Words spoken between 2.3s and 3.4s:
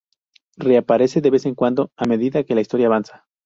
que la historia avanza.